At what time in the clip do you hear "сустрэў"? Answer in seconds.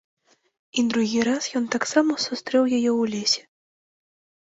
2.27-2.61